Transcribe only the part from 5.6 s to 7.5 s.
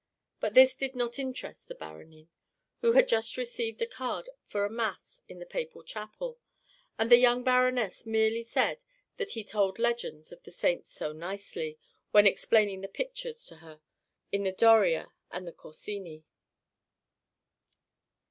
chapel; and the young